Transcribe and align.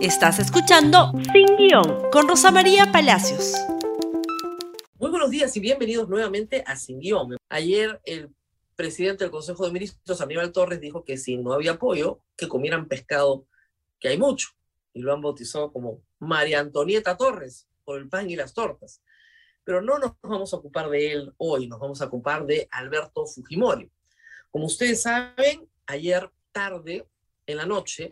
Estás 0.00 0.38
escuchando 0.38 1.10
Sin 1.32 1.56
Guión 1.56 2.08
con 2.12 2.28
Rosa 2.28 2.52
María 2.52 2.92
Palacios. 2.92 3.54
Muy 4.94 5.10
buenos 5.10 5.28
días 5.28 5.56
y 5.56 5.60
bienvenidos 5.60 6.08
nuevamente 6.08 6.62
a 6.64 6.76
Sin 6.76 7.00
Guión. 7.00 7.36
Ayer 7.48 8.00
el 8.04 8.30
presidente 8.76 9.24
del 9.24 9.32
Consejo 9.32 9.66
de 9.66 9.72
Ministros, 9.72 10.20
Aníbal 10.20 10.52
Torres, 10.52 10.80
dijo 10.80 11.04
que 11.04 11.16
si 11.16 11.36
no 11.36 11.52
había 11.52 11.72
apoyo, 11.72 12.20
que 12.36 12.46
comieran 12.46 12.86
pescado, 12.86 13.46
que 13.98 14.06
hay 14.06 14.18
mucho. 14.18 14.50
Y 14.94 15.00
lo 15.00 15.12
han 15.12 15.20
bautizado 15.20 15.72
como 15.72 16.00
María 16.20 16.60
Antonieta 16.60 17.16
Torres, 17.16 17.66
por 17.84 17.98
el 17.98 18.08
pan 18.08 18.30
y 18.30 18.36
las 18.36 18.54
tortas. 18.54 19.02
Pero 19.64 19.82
no 19.82 19.98
nos 19.98 20.12
vamos 20.22 20.54
a 20.54 20.58
ocupar 20.58 20.90
de 20.90 21.10
él 21.10 21.34
hoy, 21.38 21.66
nos 21.66 21.80
vamos 21.80 22.00
a 22.02 22.06
ocupar 22.06 22.46
de 22.46 22.68
Alberto 22.70 23.26
Fujimori. 23.26 23.90
Como 24.52 24.66
ustedes 24.66 25.02
saben, 25.02 25.68
ayer 25.86 26.30
tarde, 26.52 27.04
en 27.46 27.56
la 27.56 27.66
noche, 27.66 28.10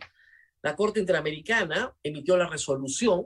la 0.67 0.75
Corte 0.75 0.99
Interamericana 0.99 1.95
emitió 2.03 2.35
la 2.35 2.49
resolución 2.49 3.25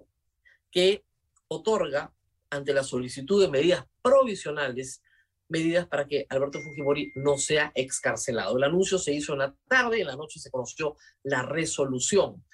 que 0.70 1.04
otorga, 1.48 2.14
ante 2.52 2.72
la 2.72 2.84
solicitud 2.84 3.42
de 3.42 3.50
medidas 3.50 3.88
provisionales, 4.04 5.02
medidas 5.50 5.88
para 5.88 6.06
que 6.06 6.28
Alberto 6.30 6.60
Fujimori 6.62 7.12
no 7.16 7.40
sea 7.40 7.72
excarcelado. 7.74 8.58
El 8.58 8.64
anuncio 8.64 9.00
se 9.00 9.12
hizo 9.12 9.34
en 9.34 9.40
la 9.40 9.56
tarde, 9.68 10.02
en 10.02 10.06
la 10.06 10.16
noche 10.16 10.40
se 10.40 10.52
conoció 10.52 10.98
la 11.24 11.42
resolución. 11.42 12.46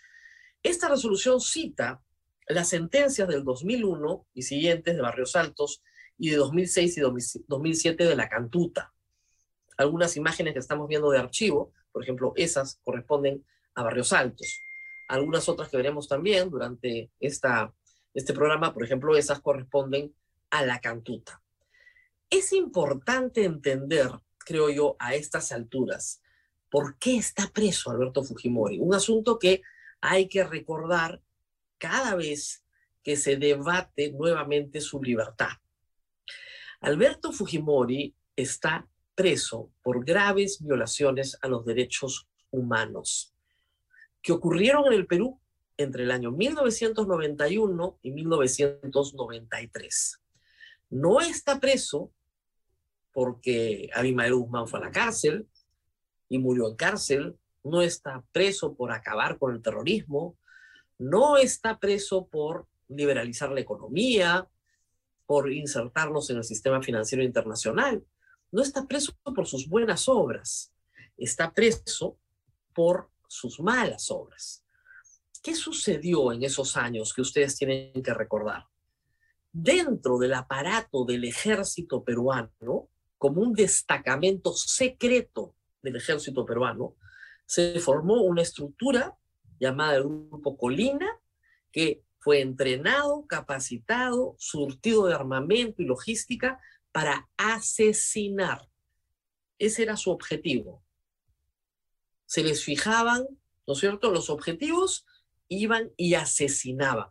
Esta 0.64 0.88
resolución 0.88 1.42
cita 1.42 2.02
las 2.48 2.70
sentencias 2.70 3.28
del 3.28 3.44
2001 3.44 4.26
y 4.36 4.44
siguientes 4.44 4.96
de 4.96 5.02
Barrios 5.02 5.36
Altos 5.36 5.84
y 6.18 6.30
de 6.30 6.38
2006 6.38 6.98
y 6.98 7.02
2007 7.46 8.06
de 8.06 8.16
la 8.16 8.30
Cantuta. 8.30 8.94
Algunas 9.76 10.16
imágenes 10.16 10.54
que 10.54 10.60
estamos 10.60 10.88
viendo 10.88 11.12
de 11.12 11.20
archivo, 11.20 11.74
por 11.92 12.04
ejemplo, 12.04 12.32
esas 12.38 12.80
corresponden 12.86 13.44
a 13.76 13.84
Barrios 13.84 14.14
Altos. 14.14 14.62
Algunas 15.08 15.48
otras 15.48 15.70
que 15.70 15.78
veremos 15.78 16.08
también 16.08 16.50
durante 16.50 17.12
este 17.20 18.34
programa, 18.34 18.74
por 18.74 18.84
ejemplo, 18.84 19.16
esas 19.16 19.40
corresponden 19.40 20.14
a 20.50 20.66
la 20.66 20.82
cantuta. 20.82 21.42
Es 22.30 22.52
importante 22.52 23.46
entender, 23.46 24.10
creo 24.40 24.70
yo, 24.70 24.96
a 25.00 25.16
estas 25.16 25.52
alturas, 25.54 26.22
por 26.70 26.98
qué 26.98 27.18
está 27.18 27.48
preso 27.54 27.90
Alberto 27.90 28.24
Fujimori. 28.24 28.80
Un 28.80 28.94
asunto 28.94 29.40
que 29.40 29.62
hay 30.02 30.28
que 30.28 30.44
recordar 30.44 31.22
cada 31.78 32.16
vez 32.16 32.64
que 33.02 33.16
se 33.16 33.38
debate 33.38 34.12
nuevamente 34.12 34.82
su 34.82 35.02
libertad. 35.02 35.52
Alberto 36.82 37.32
Fujimori 37.32 38.14
está 38.36 38.88
preso 39.16 39.72
por 39.82 40.04
graves 40.04 40.62
violaciones 40.62 41.38
a 41.42 41.48
los 41.48 41.66
derechos 41.66 42.28
humanos 42.52 43.34
que 44.22 44.32
ocurrieron 44.32 44.86
en 44.88 44.94
el 44.94 45.08
Perú 45.08 45.40
entre 45.78 46.04
el 46.04 46.12
año 46.12 46.32
1991 46.32 48.00
y 48.02 48.12
1993. 48.12 50.22
No 50.90 51.22
está 51.22 51.60
preso 51.60 52.12
porque 53.12 53.90
Abimael 53.94 54.36
Guzmán 54.36 54.68
fue 54.68 54.80
a 54.80 54.84
la 54.84 54.92
cárcel 54.92 55.48
y 56.30 56.40
murió 56.40 56.68
en 56.68 56.76
cárcel, 56.76 57.38
no 57.64 57.82
está 57.82 58.24
preso 58.32 58.76
por 58.76 58.92
acabar 58.92 59.38
con 59.38 59.54
el 59.54 59.62
terrorismo, 59.62 60.38
no 60.98 61.38
está 61.38 61.80
preso 61.80 62.28
por 62.28 62.68
liberalizar 62.88 63.52
la 63.52 63.60
economía, 63.60 64.48
por 65.26 65.52
insertarnos 65.52 66.30
en 66.30 66.38
el 66.38 66.44
sistema 66.44 66.82
financiero 66.82 67.24
internacional, 67.24 68.04
no 68.52 68.62
está 68.62 68.88
preso 68.88 69.14
por 69.24 69.46
sus 69.46 69.68
buenas 69.68 70.08
obras, 70.08 70.74
está 71.18 71.52
preso 71.52 72.18
por 72.74 73.10
sus 73.28 73.60
malas 73.60 74.10
obras. 74.12 74.64
¿Qué 75.44 75.56
sucedió 75.56 76.32
en 76.32 76.44
esos 76.44 76.76
años 76.76 77.14
que 77.14 77.22
ustedes 77.22 77.58
tienen 77.58 78.02
que 78.02 78.14
recordar? 78.14 78.66
Dentro 79.52 80.18
del 80.18 80.34
aparato 80.34 81.06
del 81.06 81.24
ejército 81.24 82.04
peruano, 82.04 82.90
como 83.18 83.42
un 83.42 83.54
destacamento 83.54 84.54
secreto 84.54 85.56
del 85.82 85.96
ejército 85.96 86.46
peruano, 86.46 86.96
se 87.46 87.80
formó 87.80 88.22
una 88.24 88.42
estructura 88.42 89.18
llamada 89.60 89.96
el 89.96 90.04
Grupo 90.04 90.58
Colina, 90.58 91.08
que 91.72 92.04
fue 92.20 92.42
entrenado, 92.42 93.26
capacitado, 93.26 94.36
surtido 94.38 95.08
de 95.08 95.14
armamento 95.14 95.82
y 95.82 95.86
logística 95.86 96.60
para 96.92 97.30
asesinar. 97.38 98.68
Ese 99.58 99.84
era 99.84 99.96
su 99.96 100.12
objetivo, 100.12 100.84
se 102.28 102.44
les 102.44 102.64
fijaban, 102.64 103.26
¿no 103.66 103.74
es 103.74 103.80
cierto?, 103.80 104.12
los 104.12 104.30
objetivos, 104.30 105.08
iban 105.48 105.92
y 105.98 106.14
asesinaban. 106.14 107.10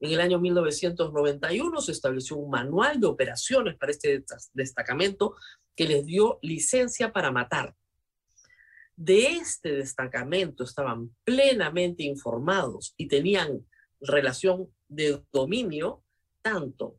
En 0.00 0.10
el 0.10 0.20
año 0.20 0.38
1991 0.40 1.80
se 1.80 1.92
estableció 1.92 2.36
un 2.36 2.50
manual 2.50 3.00
de 3.00 3.06
operaciones 3.06 3.76
para 3.78 3.92
este 3.92 4.24
destacamento 4.52 5.36
que 5.74 5.86
les 5.86 6.04
dio 6.04 6.38
licencia 6.42 7.12
para 7.12 7.30
matar. 7.30 7.74
De 8.96 9.28
este 9.36 9.72
destacamento 9.72 10.64
estaban 10.64 11.14
plenamente 11.24 12.02
informados 12.02 12.94
y 12.96 13.06
tenían 13.06 13.64
relación 14.00 14.68
de 14.88 15.22
dominio 15.32 16.04
tanto 16.42 16.98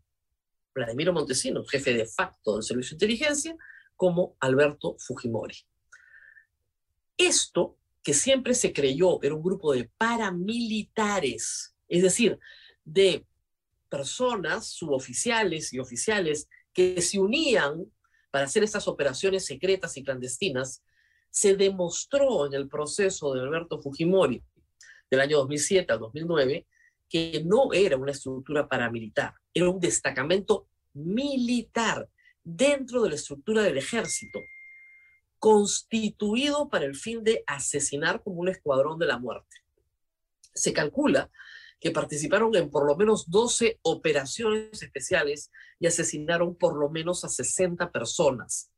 Vladimiro 0.74 1.14
Montesinos, 1.14 1.70
jefe 1.70 1.94
de 1.94 2.06
facto 2.06 2.56
del 2.56 2.64
Servicio 2.64 2.98
de 2.98 3.06
Inteligencia, 3.06 3.56
como 3.96 4.36
Alberto 4.40 4.96
Fujimori. 4.98 5.58
Esto 7.18 7.78
que 8.04 8.14
siempre 8.14 8.54
se 8.54 8.74
creyó 8.74 9.22
era 9.22 9.34
un 9.34 9.44
grupo 9.44 9.74
de 9.74 9.90
paramilitares, 9.98 11.76
es 11.88 12.04
decir, 12.04 12.40
de 12.84 13.26
personas 13.90 14.68
suboficiales 14.68 15.72
y 15.74 15.80
oficiales 15.80 16.50
que 16.74 17.02
se 17.02 17.20
unían 17.20 17.86
para 18.32 18.46
hacer 18.46 18.64
estas 18.64 18.88
operaciones 18.88 19.46
secretas 19.46 19.96
y 19.96 20.04
clandestinas, 20.04 20.84
se 21.30 21.56
demostró 21.56 22.48
en 22.48 22.54
el 22.54 22.68
proceso 22.68 23.34
de 23.34 23.42
Alberto 23.42 23.80
Fujimori 23.80 24.44
del 25.10 25.20
año 25.20 25.38
2007 25.38 25.94
al 25.94 26.00
2009 26.00 26.66
que 27.08 27.44
no 27.46 27.72
era 27.74 27.96
una 27.96 28.12
estructura 28.12 28.68
paramilitar, 28.68 29.36
era 29.54 29.70
un 29.70 29.80
destacamento 29.80 30.68
militar 30.94 32.10
dentro 32.44 33.04
de 33.04 33.10
la 33.10 33.16
estructura 33.16 33.62
del 33.62 33.78
ejército 33.78 34.40
constituido 35.44 36.70
para 36.70 36.86
el 36.86 36.96
fin 36.96 37.22
de 37.22 37.44
asesinar 37.48 38.24
como 38.24 38.40
un 38.40 38.48
escuadrón 38.48 38.98
de 38.98 39.08
la 39.08 39.20
muerte. 39.20 39.58
Se 40.54 40.72
calcula 40.72 41.30
que 41.82 41.92
participaron 41.92 42.56
en 42.56 42.72
por 42.72 42.88
lo 42.88 42.96
menos 42.96 43.30
12 43.30 43.78
operaciones 43.82 44.82
especiales 44.82 45.52
y 45.82 45.88
asesinaron 45.88 46.56
por 46.56 46.80
lo 46.80 46.90
menos 46.90 47.26
a 47.26 47.28
60 47.28 47.92
personas. 47.92 48.72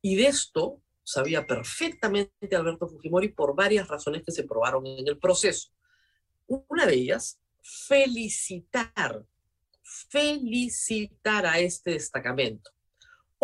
Y 0.00 0.16
de 0.16 0.28
esto 0.28 0.80
sabía 1.02 1.46
perfectamente 1.46 2.56
Alberto 2.56 2.88
Fujimori 2.88 3.28
por 3.28 3.54
varias 3.54 3.86
razones 3.86 4.22
que 4.24 4.32
se 4.32 4.44
probaron 4.44 4.86
en 4.86 5.06
el 5.06 5.18
proceso. 5.18 5.68
Una 6.46 6.86
de 6.86 6.94
ellas, 6.94 7.38
felicitar, 7.60 9.26
felicitar 9.82 11.44
a 11.44 11.58
este 11.58 11.90
destacamento. 11.90 12.70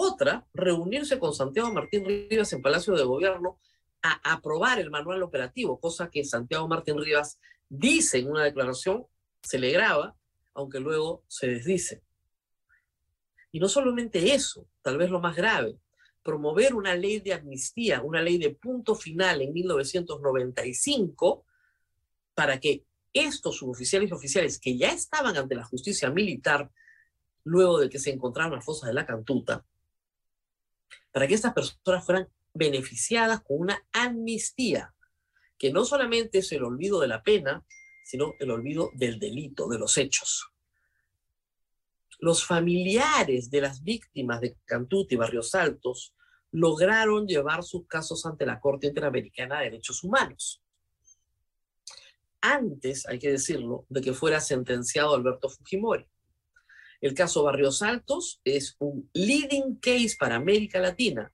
Otra, 0.02 0.46
reunirse 0.54 1.18
con 1.18 1.34
Santiago 1.34 1.70
Martín 1.74 2.06
Rivas 2.06 2.50
en 2.54 2.62
Palacio 2.62 2.94
de 2.94 3.04
Gobierno 3.04 3.58
a 4.00 4.32
aprobar 4.32 4.80
el 4.80 4.90
manual 4.90 5.22
operativo, 5.22 5.78
cosa 5.78 6.08
que 6.10 6.24
Santiago 6.24 6.66
Martín 6.66 6.96
Rivas 6.96 7.38
dice 7.68 8.16
en 8.16 8.30
una 8.30 8.42
declaración, 8.44 9.04
se 9.42 9.58
le 9.58 9.70
graba, 9.70 10.16
aunque 10.54 10.80
luego 10.80 11.22
se 11.28 11.48
desdice. 11.48 12.02
Y 13.52 13.60
no 13.60 13.68
solamente 13.68 14.32
eso, 14.32 14.66
tal 14.80 14.96
vez 14.96 15.10
lo 15.10 15.20
más 15.20 15.36
grave, 15.36 15.76
promover 16.22 16.74
una 16.74 16.94
ley 16.94 17.20
de 17.20 17.34
amnistía, 17.34 18.00
una 18.00 18.22
ley 18.22 18.38
de 18.38 18.54
punto 18.54 18.94
final 18.94 19.42
en 19.42 19.52
1995, 19.52 21.44
para 22.34 22.58
que 22.58 22.86
estos 23.12 23.58
suboficiales 23.58 24.08
y 24.08 24.14
oficiales 24.14 24.58
que 24.58 24.78
ya 24.78 24.92
estaban 24.92 25.36
ante 25.36 25.54
la 25.54 25.64
justicia 25.64 26.08
militar, 26.08 26.70
luego 27.44 27.78
de 27.78 27.90
que 27.90 27.98
se 27.98 28.08
encontraron 28.08 28.54
las 28.54 28.64
fosas 28.64 28.88
de 28.88 28.94
la 28.94 29.04
Cantuta, 29.04 29.62
para 31.12 31.26
que 31.26 31.34
estas 31.34 31.52
personas 31.52 32.04
fueran 32.04 32.28
beneficiadas 32.54 33.40
con 33.42 33.60
una 33.60 33.82
amnistía, 33.92 34.94
que 35.58 35.72
no 35.72 35.84
solamente 35.84 36.38
es 36.38 36.52
el 36.52 36.64
olvido 36.64 37.00
de 37.00 37.08
la 37.08 37.22
pena, 37.22 37.64
sino 38.04 38.34
el 38.40 38.50
olvido 38.50 38.90
del 38.94 39.18
delito, 39.18 39.68
de 39.68 39.78
los 39.78 39.96
hechos. 39.98 40.50
Los 42.18 42.44
familiares 42.44 43.50
de 43.50 43.60
las 43.60 43.82
víctimas 43.82 44.40
de 44.40 44.56
Cantuta 44.64 45.14
y 45.14 45.16
Barrios 45.16 45.54
Altos 45.54 46.14
lograron 46.52 47.26
llevar 47.26 47.62
sus 47.62 47.86
casos 47.86 48.26
ante 48.26 48.44
la 48.44 48.60
Corte 48.60 48.88
Interamericana 48.88 49.58
de 49.58 49.66
Derechos 49.66 50.02
Humanos. 50.02 50.62
Antes, 52.40 53.06
hay 53.06 53.18
que 53.18 53.30
decirlo, 53.30 53.86
de 53.88 54.00
que 54.00 54.12
fuera 54.12 54.40
sentenciado 54.40 55.14
Alberto 55.14 55.48
Fujimori. 55.48 56.06
El 57.00 57.14
caso 57.14 57.42
Barrios 57.42 57.82
Altos 57.82 58.40
es 58.44 58.76
un 58.78 59.08
leading 59.12 59.76
case 59.76 60.16
para 60.18 60.36
América 60.36 60.78
Latina 60.78 61.32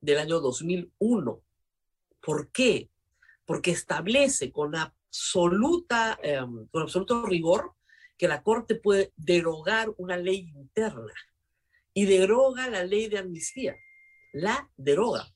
del 0.00 0.18
año 0.18 0.40
2001. 0.40 1.42
¿Por 2.20 2.50
qué? 2.50 2.90
porque 3.46 3.70
establece 3.70 4.52
con, 4.52 4.74
absoluta, 4.74 6.18
em, 6.22 6.66
con 6.66 6.82
absoluto 6.82 7.24
rigor 7.24 7.74
que 8.18 8.28
la 8.28 8.42
Corte 8.42 8.74
puede 8.74 9.12
derogar 9.16 9.88
una 9.96 10.16
ley 10.16 10.50
interna 10.54 11.12
y 11.94 12.04
deroga 12.04 12.68
la 12.68 12.84
ley 12.84 13.08
de 13.08 13.18
amnistía. 13.18 13.76
La 14.32 14.68
deroga. 14.76 15.32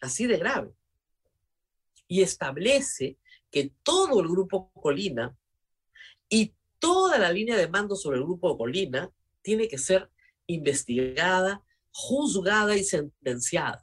Así 0.00 0.26
de 0.26 0.38
grave. 0.38 0.72
Y 2.08 2.22
establece 2.22 3.18
que 3.50 3.72
todo 3.82 4.20
el 4.20 4.28
grupo 4.28 4.72
Colina 4.72 5.36
y 6.28 6.54
toda 6.80 7.18
la 7.18 7.30
línea 7.30 7.56
de 7.56 7.68
mando 7.68 7.94
sobre 7.94 8.18
el 8.18 8.24
grupo 8.24 8.58
Colina 8.58 9.08
tiene 9.42 9.68
que 9.68 9.78
ser 9.78 10.10
investigada, 10.46 11.62
juzgada 11.92 12.76
y 12.76 12.82
sentenciada. 12.82 13.82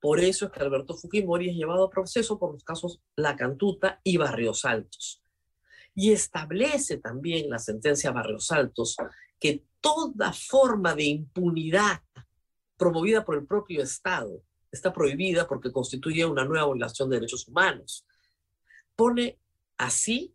Por 0.00 0.20
eso 0.20 0.46
es 0.46 0.52
que 0.52 0.60
Alberto 0.60 0.94
Fujimori 0.94 1.48
es 1.48 1.56
llevado 1.56 1.84
a 1.84 1.90
proceso 1.90 2.38
por 2.38 2.52
los 2.52 2.62
casos 2.62 3.00
La 3.16 3.36
Cantuta 3.36 4.00
y 4.04 4.18
Barrios 4.18 4.64
Altos. 4.64 5.22
Y 5.94 6.12
establece 6.12 6.98
también 6.98 7.48
la 7.48 7.58
sentencia 7.58 8.12
Barrios 8.12 8.50
Altos 8.50 8.96
que 9.40 9.64
toda 9.80 10.32
forma 10.32 10.94
de 10.94 11.04
impunidad 11.04 12.02
promovida 12.76 13.24
por 13.24 13.36
el 13.36 13.46
propio 13.46 13.82
Estado 13.82 14.42
está 14.70 14.92
prohibida 14.92 15.46
porque 15.46 15.72
constituye 15.72 16.26
una 16.26 16.44
nueva 16.44 16.66
violación 16.66 17.08
de 17.08 17.16
derechos 17.16 17.48
humanos. 17.48 18.04
Pone 18.94 19.38
así 19.78 20.34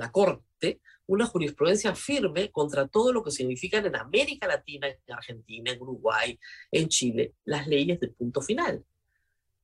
la 0.00 0.10
Corte 0.10 0.80
una 1.06 1.26
jurisprudencia 1.26 1.94
firme 1.94 2.52
contra 2.52 2.86
todo 2.86 3.12
lo 3.12 3.24
que 3.24 3.32
significan 3.32 3.84
en 3.84 3.96
América 3.96 4.46
Latina, 4.46 4.86
en 4.86 5.12
Argentina, 5.12 5.72
en 5.72 5.82
Uruguay, 5.82 6.38
en 6.70 6.88
Chile, 6.88 7.34
las 7.44 7.66
leyes 7.66 7.98
de 7.98 8.08
punto 8.08 8.40
final, 8.40 8.84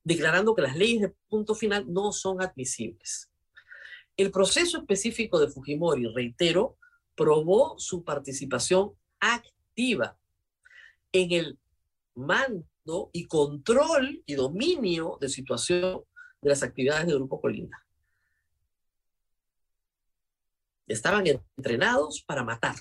declarando 0.03 0.53
que 0.53 0.61
las 0.61 0.75
leyes 0.75 1.01
de 1.01 1.13
punto 1.29 1.55
final 1.55 1.85
no 1.87 2.11
son 2.11 2.41
admisibles. 2.41 3.29
El 4.17 4.29
proceso 4.29 4.79
específico 4.79 5.39
de 5.39 5.47
Fujimori, 5.47 6.07
reitero, 6.13 6.77
probó 7.15 7.79
su 7.79 8.03
participación 8.03 8.91
activa 9.21 10.17
en 11.13 11.31
el 11.31 11.57
mando 12.13 13.09
y 13.13 13.25
control 13.25 14.21
y 14.25 14.35
dominio 14.35 15.17
de 15.21 15.29
situación 15.29 16.01
de 16.41 16.49
las 16.49 16.61
actividades 16.61 17.07
del 17.07 17.19
Grupo 17.19 17.39
Colinda. 17.39 17.86
Estaban 20.87 21.25
entrenados 21.27 22.23
para 22.23 22.43
matar. 22.43 22.75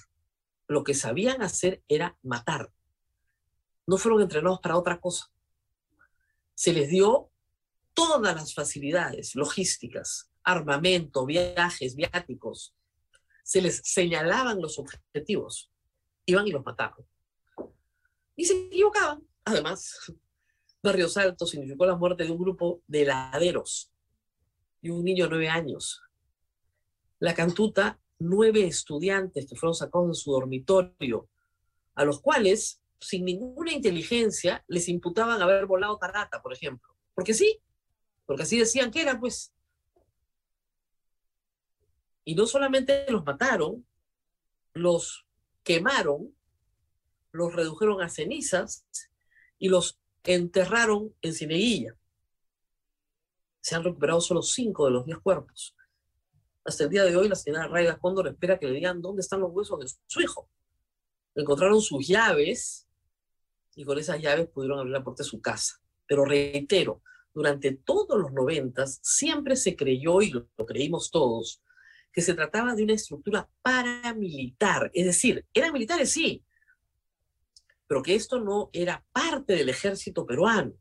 Lo 0.68 0.84
que 0.84 0.94
sabían 0.94 1.42
hacer 1.42 1.82
era 1.88 2.16
matar. 2.22 2.72
No 3.86 3.98
fueron 3.98 4.22
entrenados 4.22 4.60
para 4.60 4.78
otra 4.78 5.00
cosa. 5.00 5.30
Se 6.54 6.72
les 6.72 6.88
dio 6.88 7.30
todas 7.94 8.34
las 8.34 8.54
facilidades 8.54 9.34
logísticas, 9.34 10.30
armamento, 10.44 11.26
viajes, 11.26 11.96
viáticos. 11.96 12.74
Se 13.42 13.60
les 13.60 13.80
señalaban 13.84 14.60
los 14.60 14.78
objetivos. 14.78 15.70
Iban 16.26 16.46
y 16.46 16.52
los 16.52 16.64
mataban. 16.64 17.04
Y 18.36 18.44
se 18.44 18.66
equivocaban. 18.66 19.26
Además, 19.44 20.12
Barrio 20.82 21.08
Salto 21.08 21.46
significó 21.46 21.86
la 21.86 21.96
muerte 21.96 22.24
de 22.24 22.30
un 22.30 22.38
grupo 22.38 22.82
de 22.86 23.02
heladeros 23.02 23.92
y 24.80 24.90
un 24.90 25.04
niño 25.04 25.24
de 25.24 25.30
nueve 25.30 25.48
años 25.48 26.02
la 27.18 27.34
cantuta 27.34 28.00
nueve 28.18 28.66
estudiantes 28.66 29.46
que 29.46 29.56
fueron 29.56 29.74
sacados 29.74 30.08
de 30.08 30.14
su 30.14 30.32
dormitorio, 30.32 31.28
a 31.94 32.04
los 32.04 32.20
cuales, 32.20 32.80
sin 33.00 33.24
ninguna 33.24 33.72
inteligencia, 33.72 34.64
les 34.68 34.88
imputaban 34.88 35.40
haber 35.40 35.66
volado 35.66 35.98
carata, 35.98 36.42
por 36.42 36.52
ejemplo. 36.52 36.94
Porque 37.14 37.34
sí, 37.34 37.60
porque 38.26 38.42
así 38.42 38.58
decían 38.58 38.90
que 38.90 39.02
era, 39.02 39.18
pues. 39.18 39.52
Y 42.24 42.34
no 42.34 42.46
solamente 42.46 43.10
los 43.10 43.24
mataron, 43.24 43.86
los 44.74 45.26
quemaron, 45.62 46.34
los 47.32 47.54
redujeron 47.54 48.02
a 48.02 48.08
cenizas 48.08 48.86
y 49.58 49.68
los 49.68 50.00
enterraron 50.24 51.14
en 51.22 51.34
Cineguilla. 51.34 51.96
Se 53.60 53.74
han 53.74 53.84
recuperado 53.84 54.20
solo 54.20 54.42
cinco 54.42 54.86
de 54.86 54.92
los 54.92 55.06
diez 55.06 55.18
cuerpos. 55.18 55.75
Hasta 56.66 56.82
el 56.82 56.90
día 56.90 57.04
de 57.04 57.16
hoy, 57.16 57.28
la 57.28 57.36
señora 57.36 57.68
Raida 57.68 57.96
Cóndor 57.96 58.26
espera 58.26 58.58
que 58.58 58.66
le 58.66 58.72
digan 58.72 59.00
dónde 59.00 59.20
están 59.20 59.40
los 59.40 59.52
huesos 59.52 59.78
de 59.78 59.86
su 60.06 60.20
hijo. 60.20 60.50
Encontraron 61.36 61.80
sus 61.80 62.06
llaves 62.08 62.88
y 63.76 63.84
con 63.84 63.98
esas 63.98 64.20
llaves 64.20 64.48
pudieron 64.48 64.80
abrir 64.80 64.92
la 64.92 65.04
puerta 65.04 65.22
de 65.22 65.28
su 65.28 65.40
casa. 65.40 65.80
Pero 66.06 66.24
reitero, 66.24 67.02
durante 67.32 67.72
todos 67.72 68.18
los 68.18 68.32
noventas 68.32 68.98
siempre 69.02 69.54
se 69.54 69.76
creyó, 69.76 70.20
y 70.22 70.30
lo, 70.30 70.48
lo 70.56 70.66
creímos 70.66 71.10
todos, 71.12 71.62
que 72.12 72.20
se 72.20 72.34
trataba 72.34 72.74
de 72.74 72.82
una 72.82 72.94
estructura 72.94 73.48
paramilitar. 73.62 74.90
Es 74.92 75.06
decir, 75.06 75.46
eran 75.54 75.72
militares, 75.72 76.10
sí, 76.10 76.44
pero 77.86 78.02
que 78.02 78.16
esto 78.16 78.40
no 78.40 78.70
era 78.72 79.04
parte 79.12 79.54
del 79.54 79.68
ejército 79.68 80.26
peruano 80.26 80.72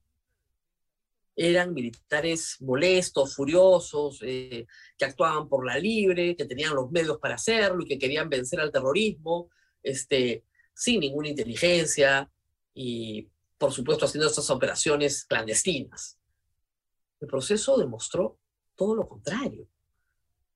eran 1.36 1.74
militares 1.74 2.58
molestos, 2.62 3.36
furiosos, 3.36 4.20
eh, 4.22 4.66
que 4.98 5.06
actuaban 5.06 5.50
por 5.50 5.66
la 5.66 5.78
libre, 5.78 6.36
que 6.36 6.46
tenían 6.46 6.76
los 6.76 6.90
medios 6.92 7.18
para 7.18 7.36
hacerlo 7.36 7.84
y 7.84 7.88
que 7.88 8.00
querían 8.00 8.30
vencer 8.30 8.60
al 8.62 8.72
terrorismo, 8.72 9.50
este, 9.84 10.46
sin 10.74 11.02
ninguna 11.02 11.30
inteligencia 11.30 12.32
y, 12.74 13.28
por 13.58 13.74
supuesto, 13.74 14.06
haciendo 14.06 14.28
estas 14.28 14.50
operaciones 14.50 15.26
clandestinas. 15.26 16.18
El 17.20 17.28
proceso 17.28 17.78
demostró 17.78 18.40
todo 18.76 18.96
lo 18.96 19.08
contrario, 19.08 19.68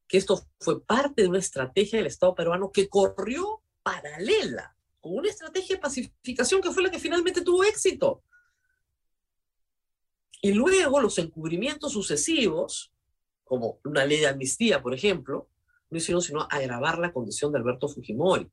que 0.07 0.17
esto 0.17 0.47
fue 0.59 0.83
parte 0.83 1.21
de 1.21 1.27
una 1.27 1.39
estrategia 1.39 1.99
del 1.99 2.07
Estado 2.07 2.35
peruano 2.35 2.71
que 2.71 2.89
corrió 2.89 3.63
paralela 3.83 4.75
con 4.99 5.13
una 5.13 5.29
estrategia 5.29 5.75
de 5.75 5.81
pacificación 5.81 6.61
que 6.61 6.71
fue 6.71 6.83
la 6.83 6.91
que 6.91 6.99
finalmente 6.99 7.41
tuvo 7.41 7.63
éxito. 7.63 8.23
Y 10.41 10.53
luego 10.53 11.01
los 11.01 11.17
encubrimientos 11.17 11.91
sucesivos, 11.91 12.91
como 13.43 13.79
una 13.83 14.05
ley 14.05 14.19
de 14.19 14.27
amnistía, 14.27 14.81
por 14.81 14.93
ejemplo, 14.93 15.49
no 15.89 15.97
hicieron 15.97 16.21
sino 16.21 16.47
agravar 16.49 16.99
la 16.99 17.11
condición 17.11 17.51
de 17.51 17.59
Alberto 17.59 17.89
Fujimori. 17.89 18.49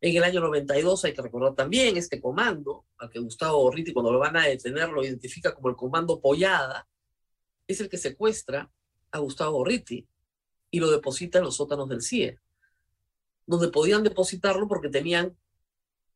En 0.00 0.16
el 0.16 0.24
año 0.24 0.40
92 0.40 1.04
hay 1.04 1.14
que 1.14 1.22
recordar 1.22 1.54
también 1.54 1.96
este 1.96 2.20
comando, 2.20 2.86
al 2.98 3.10
que 3.10 3.18
Gustavo 3.18 3.62
Borriti 3.62 3.92
cuando 3.92 4.12
lo 4.12 4.18
van 4.18 4.36
a 4.36 4.46
detener 4.46 4.88
lo 4.88 5.04
identifica 5.04 5.54
como 5.54 5.68
el 5.68 5.76
comando 5.76 6.20
Pollada, 6.20 6.88
es 7.66 7.80
el 7.80 7.88
que 7.88 7.98
secuestra 7.98 8.70
a 9.10 9.18
Gustavo 9.18 9.58
Borriti 9.58 10.06
y 10.70 10.80
lo 10.80 10.90
deposita 10.90 11.38
en 11.38 11.44
los 11.44 11.56
sótanos 11.56 11.88
del 11.88 12.02
CIE, 12.02 12.38
donde 13.46 13.68
podían 13.68 14.02
depositarlo 14.02 14.66
porque 14.66 14.88
tenían 14.88 15.36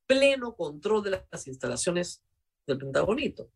pleno 0.06 0.54
control 0.54 1.02
de 1.04 1.24
las 1.30 1.46
instalaciones 1.46 2.22
del 2.66 2.78
Pentagonito 2.78 3.50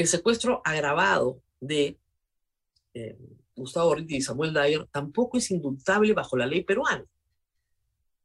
el 0.00 0.06
secuestro 0.06 0.62
agravado 0.64 1.42
de 1.60 1.98
eh, 2.94 3.18
Gustavo 3.54 3.94
y 3.98 4.22
Samuel 4.22 4.54
Dyer 4.54 4.88
tampoco 4.90 5.36
es 5.36 5.50
indultable 5.50 6.14
bajo 6.14 6.36
la 6.36 6.46
ley 6.46 6.64
peruana. 6.64 7.04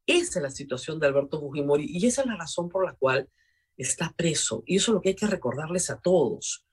Esa 0.08 0.39
es 0.39 0.44
la 0.44 0.51
situación 0.51 1.00
de 1.00 1.08
Alberto 1.08 1.39
Fujimori 1.39 1.86
y 1.86 2.05
esa 2.05 2.22
es 2.22 2.27
la 2.27 2.38
razón 2.38 2.70
por 2.70 2.86
la 2.86 2.94
cual 2.94 3.29
está 3.75 4.13
preso. 4.15 4.63
Y 4.65 4.77
eso 4.77 4.91
es 4.91 4.96
lo 4.96 5.01
que 5.01 5.10
hay 5.10 5.15
que 5.15 5.27
recordarles 5.27 5.89
a 5.89 6.00
todos. 6.00 6.65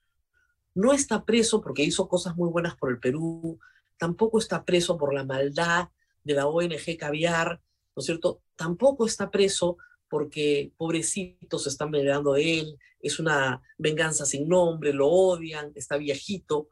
No 0.74 0.92
está 0.92 1.24
preso 1.24 1.60
porque 1.60 1.82
hizo 1.82 2.08
cosas 2.08 2.36
muy 2.36 2.48
buenas 2.48 2.76
por 2.76 2.90
el 2.90 3.00
Perú, 3.00 3.58
tampoco 3.98 4.38
está 4.38 4.64
preso 4.64 4.96
por 4.96 5.12
la 5.12 5.24
maldad 5.24 5.88
de 6.22 6.34
la 6.34 6.46
ONG 6.46 6.96
Caviar, 6.98 7.60
¿no 7.96 8.00
es 8.00 8.06
cierto? 8.06 8.40
Tampoco 8.54 9.04
está 9.06 9.30
preso 9.30 9.78
porque 10.12 10.74
pobrecitos 10.76 11.66
están 11.66 11.90
vengando 11.90 12.34
de 12.34 12.60
él, 12.60 12.78
es 13.00 13.18
una 13.18 13.62
venganza 13.78 14.26
sin 14.26 14.46
nombre, 14.46 14.92
lo 14.92 15.08
odian, 15.08 15.72
está 15.74 15.96
viejito. 15.96 16.68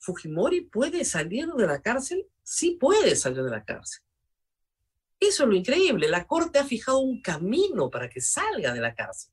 ¿Fujimori 0.00 0.62
puede 0.62 1.04
salir 1.04 1.46
de 1.46 1.66
la 1.68 1.80
cárcel? 1.80 2.26
Sí 2.42 2.78
puede 2.80 3.14
salir 3.14 3.44
de 3.44 3.50
la 3.50 3.64
cárcel. 3.64 4.02
Eso 5.20 5.44
es 5.44 5.48
lo 5.48 5.54
increíble. 5.54 6.08
La 6.08 6.26
Corte 6.26 6.58
ha 6.58 6.64
fijado 6.64 6.98
un 6.98 7.22
camino 7.22 7.88
para 7.90 8.08
que 8.08 8.20
salga 8.20 8.74
de 8.74 8.80
la 8.80 8.92
cárcel. 8.92 9.32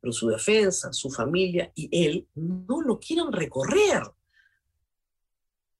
Pero 0.00 0.12
su 0.12 0.28
defensa, 0.28 0.92
su 0.92 1.10
familia 1.10 1.72
y 1.74 1.88
él 2.06 2.28
no 2.36 2.82
lo 2.82 3.00
quieren 3.00 3.32
recorrer. 3.32 4.04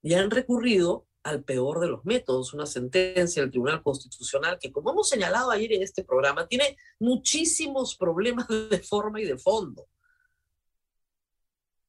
Y 0.02 0.14
han 0.14 0.32
recurrido 0.32 1.05
al 1.26 1.42
peor 1.42 1.80
de 1.80 1.88
los 1.88 2.04
métodos, 2.04 2.54
una 2.54 2.66
sentencia 2.66 3.42
del 3.42 3.50
Tribunal 3.50 3.82
Constitucional 3.82 4.58
que, 4.60 4.70
como 4.70 4.92
hemos 4.92 5.08
señalado 5.08 5.50
ayer 5.50 5.72
en 5.72 5.82
este 5.82 6.04
programa, 6.04 6.46
tiene 6.46 6.76
muchísimos 7.00 7.96
problemas 7.96 8.46
de 8.48 8.78
forma 8.78 9.20
y 9.20 9.24
de 9.24 9.36
fondo. 9.36 9.88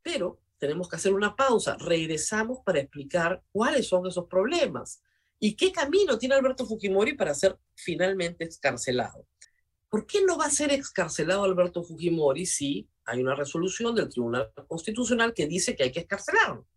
Pero 0.01 0.39
tenemos 0.57 0.89
que 0.89 0.95
hacer 0.95 1.13
una 1.13 1.35
pausa. 1.35 1.77
Regresamos 1.79 2.59
para 2.65 2.79
explicar 2.79 3.43
cuáles 3.51 3.87
son 3.87 4.07
esos 4.07 4.27
problemas 4.27 5.03
y 5.39 5.55
qué 5.55 5.71
camino 5.71 6.17
tiene 6.17 6.35
Alberto 6.35 6.65
Fujimori 6.65 7.13
para 7.13 7.35
ser 7.35 7.57
finalmente 7.75 8.43
excarcelado. 8.43 9.27
¿Por 9.87 10.07
qué 10.07 10.23
no 10.25 10.37
va 10.37 10.45
a 10.45 10.49
ser 10.49 10.71
excarcelado 10.71 11.43
Alberto 11.43 11.83
Fujimori 11.83 12.45
si 12.45 12.89
hay 13.07 13.21
una 13.21 13.35
resolución 13.35 13.95
del 13.95 14.09
Tribunal 14.09 14.51
Constitucional 14.67 15.33
que 15.33 15.47
dice 15.47 15.75
que 15.75 15.83
hay 15.83 15.91
que 15.91 16.01
escarcelarlo. 16.01 16.67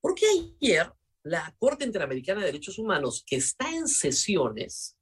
Porque 0.00 0.26
ayer 0.60 0.92
la 1.26 1.52
Corte 1.58 1.84
Interamericana 1.84 2.40
de 2.40 2.46
Derechos 2.46 2.78
Humanos, 2.78 3.24
que 3.26 3.34
está 3.34 3.68
en 3.74 3.88
sesiones, 3.88 4.96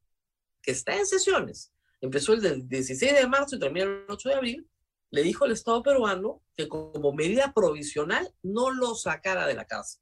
que 0.63 0.71
está 0.71 0.97
en 0.97 1.05
sesiones, 1.05 1.71
empezó 2.01 2.33
el 2.33 2.67
16 2.67 3.13
de 3.13 3.27
marzo 3.27 3.57
y 3.57 3.59
termina 3.59 3.85
el 3.85 4.07
8 4.09 4.31
de 4.31 4.35
abril, 4.35 4.69
le 5.11 5.23
dijo 5.23 5.45
al 5.45 5.53
Estado 5.53 5.83
peruano 5.83 6.43
que 6.57 6.67
como 6.67 7.13
medida 7.13 7.53
provisional 7.53 8.35
no 8.43 8.71
lo 8.71 8.95
sacara 8.95 9.47
de 9.47 9.53
la 9.53 9.67
casa. 9.67 10.01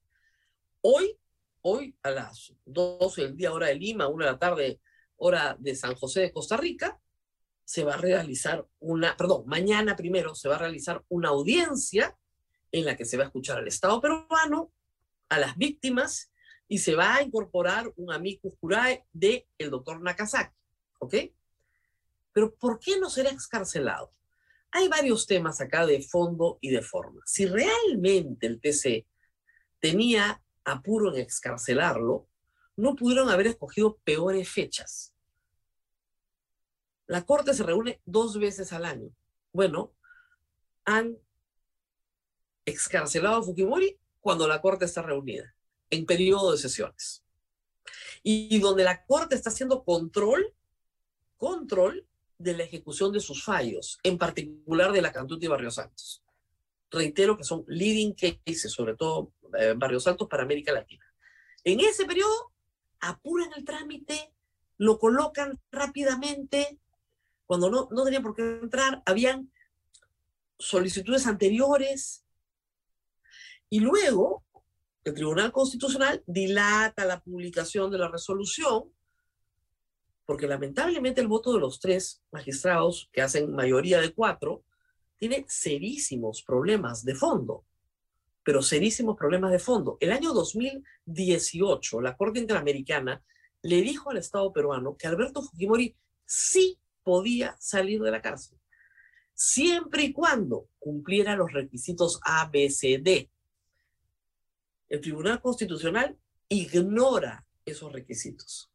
Hoy, 0.80 1.18
hoy 1.60 1.96
a 2.04 2.12
las 2.12 2.54
12 2.66 3.22
del 3.22 3.36
día, 3.36 3.52
hora 3.52 3.66
de 3.66 3.74
Lima, 3.74 4.06
1 4.06 4.24
de 4.24 4.30
la 4.30 4.38
tarde, 4.38 4.80
hora 5.16 5.56
de 5.58 5.74
San 5.74 5.96
José 5.96 6.20
de 6.20 6.32
Costa 6.32 6.56
Rica, 6.56 7.00
se 7.64 7.82
va 7.82 7.94
a 7.94 8.00
realizar 8.00 8.64
una, 8.78 9.16
perdón, 9.16 9.42
mañana 9.46 9.96
primero 9.96 10.36
se 10.36 10.48
va 10.48 10.54
a 10.54 10.60
realizar 10.60 11.04
una 11.08 11.30
audiencia 11.30 12.16
en 12.70 12.84
la 12.84 12.96
que 12.96 13.06
se 13.06 13.16
va 13.16 13.24
a 13.24 13.26
escuchar 13.26 13.58
al 13.58 13.66
Estado 13.66 14.00
peruano, 14.00 14.72
a 15.32 15.38
las 15.38 15.56
víctimas 15.56 16.30
y 16.68 16.78
se 16.78 16.94
va 16.94 17.16
a 17.16 17.22
incorporar 17.22 17.90
un 17.96 18.12
amicus 18.12 18.54
curae 18.60 19.06
de 19.12 19.48
el 19.56 19.70
doctor 19.70 20.02
Nakazaki, 20.02 20.54
¿ok? 20.98 21.14
Pero 22.32 22.54
¿por 22.54 22.78
qué 22.78 23.00
no 23.00 23.08
será 23.08 23.30
excarcelado? 23.30 24.12
Hay 24.70 24.88
varios 24.88 25.26
temas 25.26 25.60
acá 25.62 25.86
de 25.86 26.02
fondo 26.02 26.58
y 26.60 26.68
de 26.68 26.82
forma. 26.82 27.22
Si 27.24 27.46
realmente 27.46 28.46
el 28.46 28.60
TC 28.60 29.06
tenía 29.80 30.42
apuro 30.64 31.14
en 31.14 31.20
excarcelarlo, 31.20 32.28
no 32.76 32.94
pudieron 32.94 33.30
haber 33.30 33.46
escogido 33.46 33.98
peores 34.04 34.50
fechas. 34.50 35.14
La 37.06 37.24
Corte 37.24 37.54
se 37.54 37.62
reúne 37.62 38.02
dos 38.04 38.38
veces 38.38 38.70
al 38.72 38.84
año. 38.84 39.10
Bueno, 39.52 39.94
han 40.84 41.16
excarcelado 42.66 43.36
a 43.36 43.42
Fujimori 43.42 43.98
cuando 44.22 44.46
la 44.48 44.62
Corte 44.62 44.86
está 44.86 45.02
reunida, 45.02 45.54
en 45.90 46.06
periodo 46.06 46.52
de 46.52 46.58
sesiones. 46.58 47.22
Y, 48.22 48.60
donde 48.60 48.84
la 48.84 49.04
Corte 49.04 49.34
está 49.34 49.50
haciendo 49.50 49.84
control, 49.84 50.54
control 51.36 52.06
de 52.38 52.56
la 52.56 52.62
ejecución 52.62 53.12
de 53.12 53.20
sus 53.20 53.44
fallos, 53.44 53.98
en 54.04 54.16
particular 54.16 54.92
de 54.92 55.02
la 55.02 55.12
Cantuta 55.12 55.44
y 55.44 55.48
Barrio 55.48 55.72
Santos. 55.72 56.22
Reitero 56.90 57.36
que 57.36 57.42
son 57.42 57.64
leading 57.66 58.14
cases, 58.14 58.72
sobre 58.72 58.94
todo 58.94 59.32
eh, 59.58 59.74
Barrio 59.76 59.98
Santos 59.98 60.28
para 60.28 60.44
América 60.44 60.72
Latina. 60.72 61.04
En 61.64 61.80
ese 61.80 62.04
periodo, 62.04 62.52
apuran 63.00 63.50
el 63.56 63.64
trámite, 63.64 64.32
lo 64.78 65.00
colocan 65.00 65.60
rápidamente, 65.72 66.78
cuando 67.44 67.70
no, 67.70 67.88
no 67.90 68.04
tenían 68.04 68.22
por 68.22 68.36
qué 68.36 68.42
entrar, 68.42 69.02
habían 69.04 69.50
solicitudes 70.60 71.26
anteriores, 71.26 72.24
y 73.72 73.80
luego 73.80 74.44
el 75.02 75.14
Tribunal 75.14 75.50
Constitucional 75.50 76.22
dilata 76.26 77.06
la 77.06 77.20
publicación 77.20 77.90
de 77.90 77.96
la 77.96 78.08
resolución 78.08 78.92
porque 80.26 80.46
lamentablemente 80.46 81.22
el 81.22 81.26
voto 81.26 81.54
de 81.54 81.60
los 81.60 81.80
tres 81.80 82.22
magistrados, 82.30 83.08
que 83.14 83.22
hacen 83.22 83.50
mayoría 83.50 83.98
de 84.02 84.12
cuatro, 84.12 84.62
tiene 85.16 85.46
serísimos 85.48 86.42
problemas 86.42 87.02
de 87.02 87.14
fondo, 87.14 87.64
pero 88.44 88.60
serísimos 88.60 89.16
problemas 89.16 89.52
de 89.52 89.58
fondo. 89.58 89.96
El 90.00 90.12
año 90.12 90.34
2018, 90.34 92.02
la 92.02 92.14
Corte 92.14 92.40
Interamericana 92.40 93.24
le 93.62 93.80
dijo 93.80 94.10
al 94.10 94.18
Estado 94.18 94.52
peruano 94.52 94.98
que 94.98 95.06
Alberto 95.06 95.40
Fujimori 95.40 95.96
sí 96.26 96.78
podía 97.02 97.56
salir 97.58 98.02
de 98.02 98.10
la 98.10 98.20
cárcel, 98.20 98.58
siempre 99.32 100.02
y 100.02 100.12
cuando 100.12 100.68
cumpliera 100.78 101.36
los 101.36 101.52
requisitos 101.52 102.20
ABCD. 102.22 103.30
El 104.92 105.00
Tribunal 105.00 105.40
Constitucional 105.40 106.16
ignora 106.48 107.46
esos 107.64 107.92
requisitos 107.92 108.72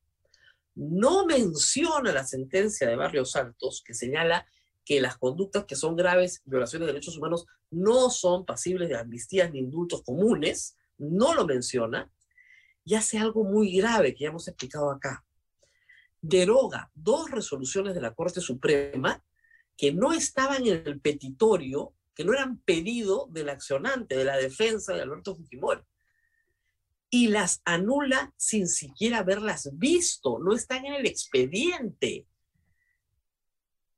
no 0.77 1.25
menciona 1.25 2.11
la 2.11 2.23
sentencia 2.23 2.87
de 2.87 2.95
Barrios 2.95 3.31
Santos 3.31 3.83
que 3.83 3.95
señala 3.95 4.45
que 4.85 5.01
las 5.01 5.17
conductas 5.17 5.65
que 5.65 5.75
son 5.75 5.95
graves 5.95 6.43
violaciones 6.45 6.85
de 6.85 6.93
derechos 6.93 7.17
humanos 7.17 7.47
no 7.71 8.11
son 8.11 8.45
pasibles 8.45 8.87
de 8.87 8.95
amnistías 8.95 9.51
ni 9.51 9.59
indultos 9.59 10.03
comunes, 10.03 10.77
no 10.99 11.33
lo 11.33 11.45
menciona, 11.45 12.09
y 12.85 12.93
hace 12.93 13.17
algo 13.17 13.43
muy 13.43 13.75
grave 13.75 14.13
que 14.13 14.23
ya 14.23 14.29
hemos 14.29 14.47
explicado 14.47 14.91
acá. 14.91 15.25
Deroga 16.21 16.91
dos 16.93 17.31
resoluciones 17.31 17.95
de 17.95 18.01
la 18.01 18.13
Corte 18.13 18.39
Suprema 18.39 19.23
que 19.75 19.91
no 19.91 20.13
estaban 20.13 20.65
en 20.67 20.83
el 20.85 21.01
petitorio, 21.01 21.95
que 22.13 22.23
no 22.23 22.33
eran 22.33 22.59
pedido 22.59 23.27
del 23.31 23.49
accionante, 23.49 24.15
de 24.15 24.25
la 24.25 24.37
defensa 24.37 24.93
de 24.93 25.01
Alberto 25.01 25.35
Fujimori 25.35 25.81
y 27.09 27.27
las 27.27 27.61
anula 27.65 28.33
sin 28.37 28.67
siquiera 28.67 29.19
haberlas 29.19 29.69
visto, 29.73 30.39
no 30.39 30.53
están 30.53 30.85
en 30.85 30.93
el 30.93 31.05
expediente. 31.05 32.27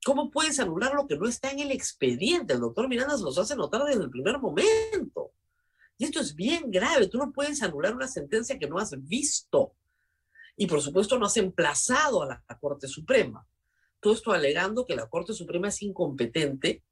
¿Cómo 0.06 0.32
puedes 0.32 0.60
anular 0.60 0.94
lo 0.94 1.08
que 1.08 1.18
no 1.18 1.28
está 1.28 1.52
en 1.52 1.60
el 1.60 1.72
expediente? 1.72 2.54
El 2.54 2.62
doctor 2.62 2.88
Miranda 2.88 3.18
se 3.18 3.24
los 3.24 3.38
hace 3.38 3.56
notar 3.56 3.84
desde 3.84 4.04
el 4.04 4.10
primer 4.10 4.40
momento. 4.40 5.34
Y 5.98 6.06
esto 6.06 6.22
es 6.22 6.34
bien 6.34 6.72
grave. 6.72 7.08
Tú 7.08 7.18
no 7.18 7.32
puedes 7.32 7.62
anular 7.62 7.94
una 7.94 8.08
sentencia 8.08 8.58
que 8.58 8.68
no 8.68 8.78
has 8.78 8.96
visto. 9.06 9.76
Y 10.56 10.68
por 10.68 10.82
supuesto 10.82 11.20
no 11.20 11.26
has 11.26 11.38
emplazado 11.38 12.24
a 12.24 12.28
la, 12.28 12.58
Corte 12.60 12.88
Suprema. 12.88 13.46
Todo 14.00 14.14
esto 14.14 14.32
alegando 14.32 14.86
que 14.86 14.96
la 14.96 15.10
Corte 15.10 15.34
Suprema 15.34 15.68
es 15.68 15.82
incompetente 15.82 16.84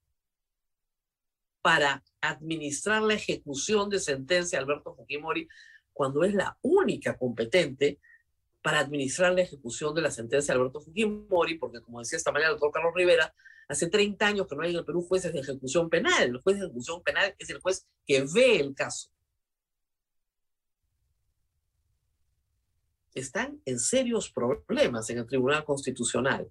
para 1.61 2.03
administrar 2.21 3.01
la 3.01 3.13
ejecución 3.13 3.89
de 3.89 3.99
sentencia 3.99 4.59
Alberto 4.59 4.95
Fujimori 4.95 5.47
cuando 5.97 6.23
es 6.23 6.35
la 6.35 6.57
única 6.61 7.17
competente 7.17 7.99
para 8.61 8.79
administrar 8.79 9.33
la 9.33 9.41
ejecución 9.41 9.95
de 9.95 10.01
la 10.01 10.11
sentencia 10.11 10.53
de 10.53 10.59
Alberto 10.59 10.79
Fujimori, 10.79 11.57
porque 11.57 11.81
como 11.81 11.99
decía 11.99 12.17
esta 12.17 12.31
mañana 12.31 12.51
el 12.51 12.59
doctor 12.59 12.71
Carlos 12.71 12.93
Rivera, 12.95 13.33
hace 13.67 13.89
30 13.89 14.27
años 14.27 14.47
que 14.47 14.55
no 14.55 14.61
hay 14.61 14.71
en 14.71 14.77
el 14.77 14.85
Perú 14.85 15.01
jueces 15.01 15.33
de 15.33 15.39
ejecución 15.39 15.89
penal. 15.89 16.23
El 16.23 16.37
juez 16.37 16.59
de 16.59 16.65
ejecución 16.65 17.01
penal 17.01 17.35
es 17.39 17.49
el 17.49 17.59
juez 17.59 17.87
que 18.05 18.25
ve 18.31 18.59
el 18.59 18.75
caso. 18.75 19.09
Están 23.15 23.59
en 23.65 23.79
serios 23.79 24.29
problemas 24.29 25.09
en 25.09 25.17
el 25.17 25.25
Tribunal 25.25 25.65
Constitucional. 25.65 26.47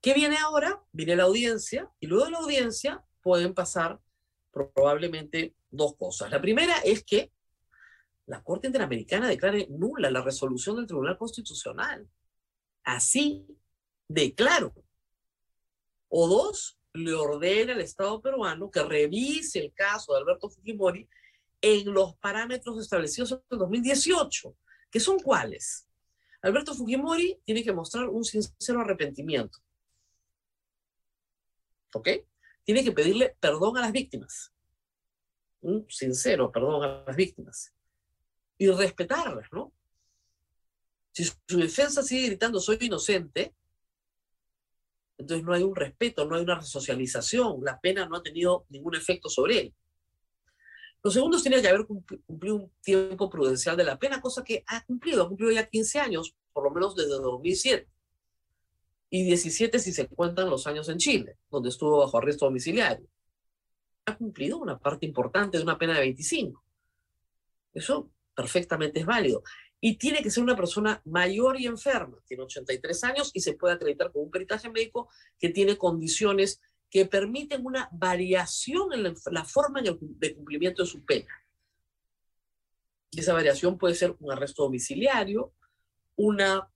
¿Qué 0.00 0.14
viene 0.14 0.36
ahora? 0.38 0.82
Viene 0.90 1.14
la 1.14 1.22
audiencia 1.22 1.88
y 2.00 2.08
luego 2.08 2.24
de 2.24 2.32
la 2.32 2.38
audiencia 2.38 3.04
pueden 3.22 3.54
pasar 3.54 4.00
probablemente 4.50 5.54
dos 5.70 5.94
cosas. 5.96 6.30
La 6.32 6.40
primera 6.40 6.78
es 6.78 7.04
que 7.04 7.30
la 8.32 8.42
Corte 8.42 8.66
Interamericana 8.66 9.28
declare 9.28 9.66
nula 9.68 10.10
la 10.10 10.22
resolución 10.22 10.76
del 10.76 10.86
Tribunal 10.86 11.18
Constitucional. 11.18 12.08
Así 12.82 13.46
de 14.08 14.34
claro. 14.34 14.72
O 16.08 16.26
dos, 16.26 16.78
le 16.94 17.12
ordena 17.12 17.74
al 17.74 17.82
Estado 17.82 18.22
peruano 18.22 18.70
que 18.70 18.82
revise 18.82 19.58
el 19.58 19.74
caso 19.74 20.14
de 20.14 20.20
Alberto 20.20 20.48
Fujimori 20.48 21.06
en 21.60 21.92
los 21.92 22.16
parámetros 22.16 22.80
establecidos 22.80 23.32
en 23.32 23.42
el 23.50 23.58
2018, 23.58 24.56
que 24.90 24.98
son 24.98 25.18
cuáles. 25.18 25.86
Alberto 26.40 26.74
Fujimori 26.74 27.38
tiene 27.44 27.62
que 27.62 27.74
mostrar 27.74 28.08
un 28.08 28.24
sincero 28.24 28.80
arrepentimiento. 28.80 29.58
¿Ok? 31.92 32.08
Tiene 32.64 32.82
que 32.82 32.92
pedirle 32.92 33.36
perdón 33.38 33.76
a 33.76 33.82
las 33.82 33.92
víctimas. 33.92 34.54
Un 35.60 35.84
sincero 35.90 36.50
perdón 36.50 36.82
a 36.82 37.04
las 37.06 37.14
víctimas 37.14 37.74
y 38.62 38.70
respetarlas, 38.70 39.48
¿no? 39.50 39.72
Si 41.10 41.24
su 41.24 41.58
defensa 41.58 42.02
sigue 42.02 42.28
gritando 42.28 42.60
soy 42.60 42.78
inocente, 42.80 43.54
entonces 45.18 45.44
no 45.44 45.52
hay 45.52 45.64
un 45.64 45.74
respeto, 45.74 46.24
no 46.24 46.36
hay 46.36 46.42
una 46.42 46.60
resocialización, 46.60 47.64
la 47.64 47.80
pena 47.80 48.06
no 48.06 48.16
ha 48.16 48.22
tenido 48.22 48.64
ningún 48.68 48.94
efecto 48.94 49.28
sobre 49.28 49.58
él. 49.58 49.74
Los 51.02 51.14
segundos 51.14 51.42
tienen 51.42 51.60
que 51.60 51.68
haber 51.68 51.86
cumplido 51.86 52.54
un 52.54 52.72
tiempo 52.80 53.28
prudencial 53.28 53.76
de 53.76 53.82
la 53.82 53.98
pena, 53.98 54.20
cosa 54.20 54.44
que 54.44 54.62
ha 54.68 54.84
cumplido, 54.84 55.24
ha 55.24 55.28
cumplido 55.28 55.50
ya 55.50 55.68
15 55.68 55.98
años, 55.98 56.36
por 56.52 56.62
lo 56.62 56.70
menos 56.70 56.94
desde 56.94 57.10
2007. 57.10 57.88
Y 59.10 59.24
17 59.24 59.80
si 59.80 59.92
se 59.92 60.06
cuentan 60.06 60.48
los 60.48 60.68
años 60.68 60.88
en 60.88 60.98
Chile, 60.98 61.36
donde 61.50 61.70
estuvo 61.70 61.98
bajo 61.98 62.16
arresto 62.16 62.44
domiciliario. 62.44 63.08
Ha 64.06 64.16
cumplido 64.16 64.58
una 64.58 64.78
parte 64.78 65.04
importante 65.04 65.58
de 65.58 65.64
una 65.64 65.76
pena 65.76 65.94
de 65.94 66.00
25. 66.00 66.64
Eso 67.74 68.08
perfectamente 68.34 69.00
es 69.00 69.06
válido. 69.06 69.42
Y 69.80 69.96
tiene 69.96 70.22
que 70.22 70.30
ser 70.30 70.42
una 70.42 70.56
persona 70.56 71.02
mayor 71.04 71.60
y 71.60 71.66
enferma, 71.66 72.18
tiene 72.26 72.44
83 72.44 73.04
años 73.04 73.30
y 73.34 73.40
se 73.40 73.54
puede 73.54 73.74
acreditar 73.74 74.12
con 74.12 74.22
un 74.22 74.30
peritaje 74.30 74.70
médico 74.70 75.08
que 75.38 75.48
tiene 75.48 75.76
condiciones 75.76 76.60
que 76.88 77.06
permiten 77.06 77.64
una 77.64 77.88
variación 77.90 78.92
en 78.92 79.14
la, 79.30 79.44
forma 79.44 79.80
de 79.82 80.34
cumplimiento 80.34 80.82
de 80.82 80.88
su 80.88 81.04
pena. 81.04 81.30
Esa 83.10 83.32
variación 83.32 83.78
puede 83.78 83.94
ser 83.94 84.14
un 84.20 84.30
arresto 84.30 84.62
domiciliario, 84.62 85.52
una, 86.16 86.68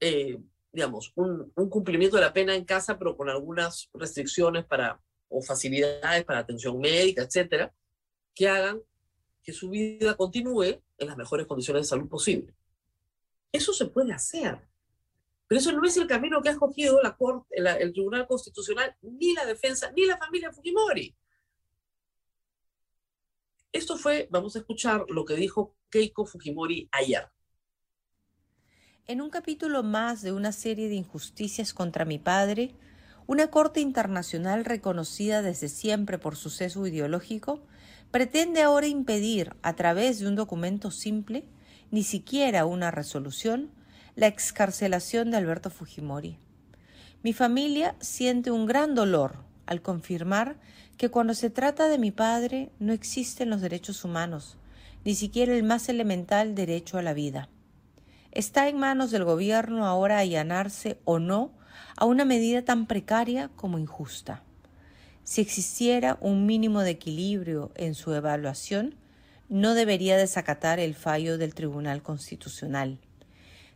eh, 0.00 0.38
digamos, 0.72 1.12
un, 1.14 1.50
un, 1.54 1.70
cumplimiento 1.70 2.16
de 2.16 2.22
la 2.22 2.32
pena 2.32 2.54
en 2.54 2.64
casa, 2.64 2.98
pero 2.98 3.16
con 3.16 3.28
algunas 3.28 3.88
restricciones 3.94 4.64
para 4.64 5.00
o 5.28 5.42
facilidades 5.42 6.24
para 6.24 6.40
atención 6.40 6.78
médica, 6.78 7.22
etcétera, 7.22 7.72
que 8.34 8.48
hagan 8.48 8.80
que 9.48 9.54
su 9.54 9.70
vida 9.70 10.14
continúe 10.14 10.82
en 10.98 11.06
las 11.06 11.16
mejores 11.16 11.46
condiciones 11.46 11.84
de 11.84 11.88
salud 11.88 12.06
posible. 12.06 12.54
Eso 13.50 13.72
se 13.72 13.86
puede 13.86 14.12
hacer. 14.12 14.60
Pero 15.46 15.58
eso 15.58 15.72
no 15.72 15.82
es 15.86 15.96
el 15.96 16.06
camino 16.06 16.42
que 16.42 16.50
ha 16.50 16.52
escogido 16.52 17.00
la 17.00 17.16
Corte, 17.16 17.56
el 17.56 17.92
Tribunal 17.94 18.26
Constitucional, 18.26 18.94
ni 19.00 19.32
la 19.32 19.46
defensa, 19.46 19.90
ni 19.92 20.04
la 20.04 20.18
familia 20.18 20.52
Fujimori. 20.52 21.16
Esto 23.72 23.96
fue, 23.96 24.28
vamos 24.30 24.54
a 24.54 24.58
escuchar 24.58 25.06
lo 25.08 25.24
que 25.24 25.36
dijo 25.36 25.74
Keiko 25.88 26.26
Fujimori 26.26 26.86
ayer. 26.92 27.30
En 29.06 29.22
un 29.22 29.30
capítulo 29.30 29.82
más 29.82 30.20
de 30.20 30.32
una 30.32 30.52
serie 30.52 30.90
de 30.90 30.96
injusticias 30.96 31.72
contra 31.72 32.04
mi 32.04 32.18
padre, 32.18 32.74
una 33.26 33.50
Corte 33.50 33.80
Internacional 33.80 34.66
reconocida 34.66 35.40
desde 35.40 35.70
siempre 35.70 36.18
por 36.18 36.36
su 36.36 36.50
sesgo 36.50 36.86
ideológico 36.86 37.62
pretende 38.10 38.62
ahora 38.62 38.86
impedir, 38.86 39.54
a 39.62 39.74
través 39.74 40.18
de 40.18 40.28
un 40.28 40.36
documento 40.36 40.90
simple, 40.90 41.44
ni 41.90 42.02
siquiera 42.02 42.66
una 42.66 42.90
resolución, 42.90 43.70
la 44.16 44.26
excarcelación 44.26 45.30
de 45.30 45.36
Alberto 45.36 45.70
Fujimori. 45.70 46.38
Mi 47.22 47.32
familia 47.32 47.94
siente 48.00 48.50
un 48.50 48.66
gran 48.66 48.94
dolor 48.94 49.44
al 49.66 49.82
confirmar 49.82 50.56
que 50.96 51.10
cuando 51.10 51.34
se 51.34 51.50
trata 51.50 51.88
de 51.88 51.98
mi 51.98 52.10
padre 52.10 52.70
no 52.78 52.92
existen 52.92 53.50
los 53.50 53.60
derechos 53.60 54.04
humanos, 54.04 54.56
ni 55.04 55.14
siquiera 55.14 55.54
el 55.54 55.62
más 55.62 55.88
elemental 55.88 56.54
derecho 56.54 56.98
a 56.98 57.02
la 57.02 57.14
vida. 57.14 57.48
Está 58.32 58.68
en 58.68 58.78
manos 58.78 59.10
del 59.10 59.24
gobierno 59.24 59.86
ahora 59.86 60.18
allanarse 60.18 61.00
o 61.04 61.18
no 61.18 61.52
a 61.96 62.04
una 62.04 62.24
medida 62.24 62.62
tan 62.62 62.86
precaria 62.86 63.50
como 63.56 63.78
injusta. 63.78 64.42
Si 65.28 65.42
existiera 65.42 66.16
un 66.22 66.46
mínimo 66.46 66.80
de 66.80 66.92
equilibrio 66.92 67.70
en 67.74 67.94
su 67.94 68.14
evaluación, 68.14 68.94
no 69.50 69.74
debería 69.74 70.16
desacatar 70.16 70.80
el 70.80 70.94
fallo 70.94 71.36
del 71.36 71.52
Tribunal 71.54 72.02
Constitucional 72.02 72.98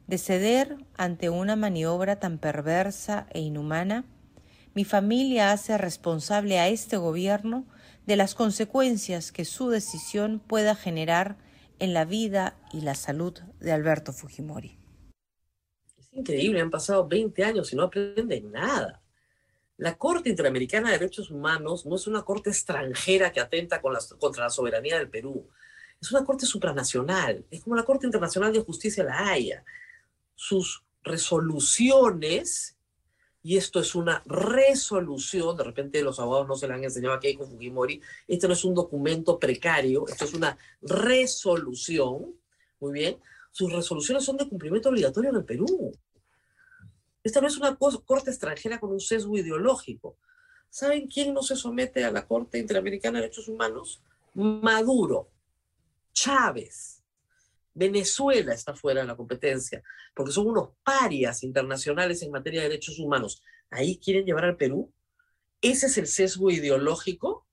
de 0.06 0.18
ceder 0.18 0.76
ante 0.97 1.30
una 1.30 1.56
maniobra 1.56 2.18
tan 2.18 2.38
perversa 2.38 3.26
e 3.30 3.40
inhumana, 3.40 4.04
mi 4.75 4.85
familia 4.85 5.52
hace 5.52 5.76
responsable 5.78 6.59
a 6.59 6.68
este 6.68 6.97
gobierno 6.97 7.66
de 8.06 8.16
las 8.16 8.35
consecuencias 8.35 9.32
que 9.32 9.44
su 9.44 9.68
decisión 9.68 10.40
pueda 10.40 10.75
generar 10.75 11.37
en 11.78 11.94
la 11.94 12.04
vida 12.04 12.56
y 12.73 12.80
la 12.80 12.94
salud 12.94 13.38
de 13.61 13.73
Alberto 13.73 14.12
Fujimori. 14.12 14.78
Es 15.97 16.09
increíble, 16.12 16.61
han 16.61 16.71
pasado 16.71 17.06
20 17.06 17.44
años 17.44 17.73
y 17.73 17.76
no 17.76 17.85
aprenden 17.85 18.52
nada. 18.52 19.01
La 19.82 19.98
Corte 19.98 20.30
Interamericana 20.30 20.92
de 20.92 20.98
Derechos 21.00 21.32
Humanos 21.32 21.86
no 21.86 21.96
es 21.96 22.06
una 22.06 22.22
corte 22.22 22.50
extranjera 22.50 23.32
que 23.32 23.40
atenta 23.40 23.80
contra 23.80 24.44
la 24.44 24.48
soberanía 24.48 24.96
del 24.96 25.10
Perú. 25.10 25.48
Es 26.00 26.12
una 26.12 26.24
corte 26.24 26.46
supranacional. 26.46 27.44
Es 27.50 27.62
como 27.62 27.74
la 27.74 27.82
Corte 27.82 28.06
Internacional 28.06 28.52
de 28.52 28.60
Justicia 28.60 29.02
La 29.02 29.30
Haya 29.30 29.64
sus 30.36 30.84
resoluciones, 31.02 32.76
y 33.42 33.56
esto 33.56 33.80
es 33.80 33.96
una 33.96 34.22
resolución, 34.24 35.56
de 35.56 35.64
repente 35.64 36.00
los 36.00 36.20
abogados 36.20 36.46
no 36.46 36.54
se 36.54 36.68
le 36.68 36.74
han 36.74 36.84
enseñado 36.84 37.16
a 37.16 37.20
Keiko 37.20 37.44
Fujimori, 37.44 38.00
esto 38.28 38.46
no 38.46 38.54
es 38.54 38.64
un 38.64 38.74
documento 38.74 39.36
precario, 39.36 40.06
esto 40.06 40.26
es 40.26 40.34
una 40.34 40.56
resolución, 40.80 42.36
muy 42.78 42.92
bien, 42.92 43.18
sus 43.50 43.72
resoluciones 43.72 44.24
son 44.24 44.36
de 44.36 44.48
cumplimiento 44.48 44.90
obligatorio 44.90 45.30
en 45.30 45.36
el 45.36 45.44
Perú. 45.44 45.92
Esta 47.25 47.41
no 47.41 47.47
es 47.47 47.57
una 47.57 47.76
corte 47.76 48.31
extranjera 48.31 48.81
con 48.81 48.91
un 48.91 49.00
sesgo 49.00 49.37
ideológico. 49.37 50.17
¿Saben 50.69 51.07
quién 51.07 51.35
no 51.35 51.43
se 51.43 51.55
somete 51.55 52.05
a 52.05 52.11
la 52.11 52.26
Corte 52.26 52.59
Interamericana 52.59 53.19
de 53.19 53.23
Derechos 53.23 53.49
Humanos? 53.49 54.02
Maduro, 54.35 55.29
Chávez, 56.12 57.02
Venezuela 57.75 58.54
está 58.54 58.75
fuera 58.75 59.02
de 59.02 59.06
la 59.06 59.17
competencia, 59.17 59.82
porque 60.15 60.32
son 60.32 60.49
unos 60.49 60.71
parias 60.82 61.43
internacionales 61.43 62.23
en 62.23 62.30
materia 62.30 62.63
de 62.63 62.69
derechos 62.69 62.99
humanos. 62.99 63.43
¿Ahí 63.71 63.99
quieren 63.99 64.25
llevar 64.25 64.45
al 64.45 64.56
Perú? 64.56 64.93
¿Ese 65.61 65.87
es 65.87 65.99
el 65.99 66.06
sesgo 66.06 66.50
ideológico? 66.50 67.47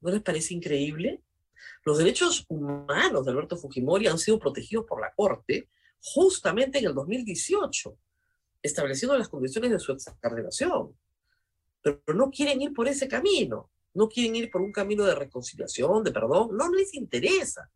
¿No 0.00 0.10
les 0.10 0.22
parece 0.22 0.54
increíble? 0.54 1.22
Los 1.84 1.98
derechos 1.98 2.44
humanos 2.48 3.24
de 3.24 3.30
Alberto 3.30 3.56
Fujimori 3.56 4.06
han 4.06 4.18
sido 4.18 4.38
protegidos 4.38 4.84
por 4.84 5.00
la 5.00 5.12
Corte 5.14 5.68
justamente 6.02 6.78
en 6.78 6.86
el 6.86 6.94
2018, 6.94 7.96
estableciendo 8.62 9.16
las 9.16 9.28
condiciones 9.28 9.70
de 9.70 9.78
su 9.78 9.92
excarcelación. 9.92 10.96
Pero 11.82 12.02
no 12.14 12.30
quieren 12.30 12.60
ir 12.62 12.72
por 12.72 12.88
ese 12.88 13.08
camino 13.08 13.70
no 13.94 14.08
quieren 14.08 14.36
ir 14.36 14.50
por 14.50 14.60
un 14.60 14.72
camino 14.72 15.04
de 15.04 15.14
reconciliación, 15.14 16.02
de 16.04 16.12
perdón, 16.12 16.56
no 16.56 16.70
les 16.72 16.94
interesa. 16.94 17.70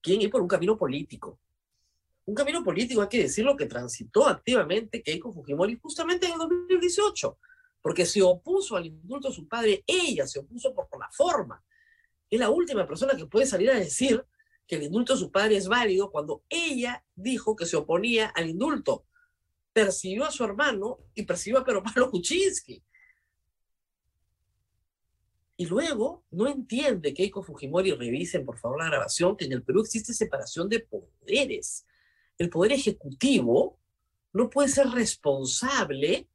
Quieren 0.00 0.22
ir 0.22 0.30
por 0.30 0.40
un 0.40 0.48
camino 0.48 0.76
político. 0.76 1.38
Un 2.24 2.34
camino 2.34 2.64
político, 2.64 3.02
hay 3.02 3.08
que 3.08 3.22
decirlo, 3.22 3.56
que 3.56 3.66
transitó 3.66 4.26
activamente 4.26 5.02
Keiko 5.02 5.32
Fujimori 5.32 5.78
justamente 5.80 6.26
en 6.26 6.32
el 6.32 6.38
2018, 6.38 7.38
porque 7.80 8.06
se 8.06 8.22
opuso 8.22 8.76
al 8.76 8.86
indulto 8.86 9.28
de 9.28 9.34
su 9.34 9.46
padre, 9.46 9.84
ella 9.86 10.26
se 10.26 10.40
opuso 10.40 10.74
por, 10.74 10.88
por 10.88 11.00
la 11.00 11.10
forma. 11.10 11.62
Es 12.28 12.40
la 12.40 12.50
última 12.50 12.86
persona 12.86 13.16
que 13.16 13.26
puede 13.26 13.46
salir 13.46 13.70
a 13.70 13.78
decir 13.78 14.24
que 14.66 14.76
el 14.76 14.84
indulto 14.84 15.14
de 15.14 15.20
su 15.20 15.30
padre 15.30 15.56
es 15.56 15.68
válido 15.68 16.10
cuando 16.10 16.42
ella 16.48 17.04
dijo 17.14 17.54
que 17.54 17.66
se 17.66 17.76
oponía 17.76 18.26
al 18.28 18.48
indulto. 18.48 19.06
Persiguió 19.72 20.24
a 20.24 20.30
su 20.30 20.44
hermano 20.44 20.98
y 21.14 21.22
persiguió 21.22 21.60
a 21.60 21.64
Pedro 21.64 21.82
Pablo 21.82 22.10
Kuczynski. 22.10 22.82
Y 25.58 25.66
luego 25.66 26.24
no 26.30 26.48
entiende 26.48 27.14
que 27.14 27.22
Keiko 27.22 27.42
Fujimori, 27.42 27.92
revisen 27.92 28.44
por 28.44 28.58
favor 28.58 28.78
la 28.78 28.86
grabación, 28.86 29.36
que 29.36 29.46
en 29.46 29.52
el 29.52 29.62
Perú 29.62 29.80
existe 29.80 30.12
separación 30.12 30.68
de 30.68 30.80
poderes. 30.80 31.86
El 32.36 32.50
poder 32.50 32.72
ejecutivo 32.72 33.78
no 34.34 34.50
puede 34.50 34.68
ser 34.68 34.88
responsable 34.88 36.28